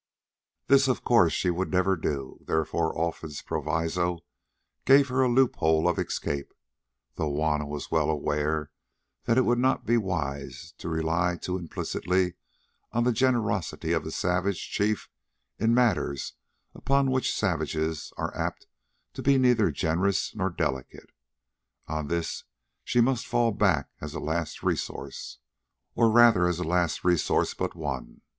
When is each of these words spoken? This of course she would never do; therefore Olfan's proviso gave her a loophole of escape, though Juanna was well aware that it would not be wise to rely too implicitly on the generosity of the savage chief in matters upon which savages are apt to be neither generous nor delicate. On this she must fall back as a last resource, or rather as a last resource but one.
This 0.65 0.87
of 0.87 1.03
course 1.03 1.31
she 1.31 1.51
would 1.51 1.69
never 1.69 1.95
do; 1.95 2.39
therefore 2.47 2.91
Olfan's 2.97 3.43
proviso 3.43 4.21
gave 4.83 5.09
her 5.09 5.21
a 5.21 5.27
loophole 5.29 5.87
of 5.87 5.99
escape, 5.99 6.55
though 7.17 7.29
Juanna 7.29 7.67
was 7.67 7.91
well 7.91 8.09
aware 8.09 8.71
that 9.25 9.37
it 9.37 9.43
would 9.45 9.59
not 9.59 9.85
be 9.85 9.97
wise 9.97 10.73
to 10.79 10.89
rely 10.89 11.35
too 11.35 11.55
implicitly 11.55 12.33
on 12.91 13.03
the 13.03 13.11
generosity 13.11 13.91
of 13.91 14.03
the 14.03 14.09
savage 14.09 14.71
chief 14.71 15.07
in 15.59 15.71
matters 15.71 16.33
upon 16.73 17.11
which 17.11 17.31
savages 17.37 18.11
are 18.17 18.35
apt 18.35 18.65
to 19.13 19.21
be 19.21 19.37
neither 19.37 19.69
generous 19.69 20.33
nor 20.33 20.49
delicate. 20.49 21.11
On 21.87 22.07
this 22.07 22.45
she 22.83 23.01
must 23.01 23.27
fall 23.27 23.51
back 23.51 23.91
as 24.01 24.15
a 24.15 24.19
last 24.19 24.63
resource, 24.63 25.37
or 25.93 26.09
rather 26.09 26.47
as 26.47 26.57
a 26.57 26.63
last 26.63 27.03
resource 27.03 27.53
but 27.53 27.75
one. 27.75 28.21